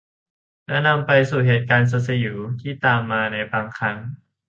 [0.67, 3.97] และนำไปสู่เหตุการณ์สุดสยิวที่ตามมาในบางครั้ง